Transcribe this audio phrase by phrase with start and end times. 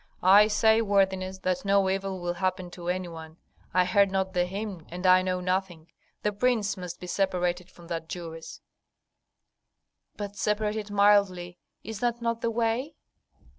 [0.23, 3.37] "I say, worthiness, that no evil will happen to any one.
[3.71, 5.91] I heard not the hymn, and I know nothing.
[6.23, 8.61] The prince must be separated from that Jewess."
[10.17, 12.95] "But separated mildly; is that not the way?"